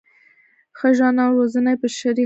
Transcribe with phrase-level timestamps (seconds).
[0.77, 2.19] ښه ژوند او روزنه یې بشري حق وبولو.